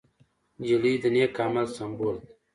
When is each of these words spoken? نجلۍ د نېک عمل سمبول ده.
نجلۍ 0.59 0.93
د 1.03 1.05
نېک 1.13 1.33
عمل 1.45 1.65
سمبول 1.75 2.15
ده. 2.21 2.29